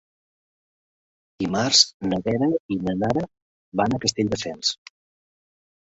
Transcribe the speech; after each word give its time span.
Dimarts 1.43 1.83
na 2.13 2.19
Vera 2.29 2.49
i 2.77 2.77
na 2.87 2.97
Nara 3.05 3.27
van 3.83 3.95
a 3.95 4.01
Castelldefels. 4.07 4.73